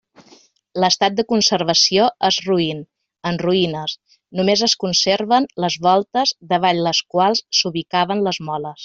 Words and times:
L'estat 0.83 1.17
de 1.17 1.25
conservació 1.31 2.07
és 2.29 2.39
roín, 2.47 2.81
en 3.31 3.37
ruïnes; 3.43 3.95
només 4.41 4.65
es 4.71 4.75
conserven 4.87 5.47
les 5.65 5.77
voltes 5.89 6.35
davall 6.55 6.83
les 6.89 7.03
quals 7.17 7.45
s'ubicaven 7.61 8.31
les 8.31 8.43
moles. 8.51 8.79